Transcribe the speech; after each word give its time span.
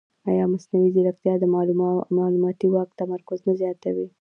ایا 0.29 0.45
مصنوعي 0.53 0.89
ځیرکتیا 0.95 1.33
د 1.39 1.43
معلوماتي 2.17 2.67
واک 2.71 2.89
تمرکز 3.01 3.39
نه 3.47 3.53
زیاتوي؟ 3.59 4.05